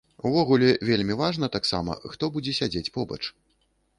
Увогуле, 0.27 0.69
вельмі 0.89 1.17
важна 1.19 1.49
таксама, 1.57 1.97
хто 2.13 2.29
будзе 2.37 2.57
сядзець 2.61 2.93
побач. 2.99 3.21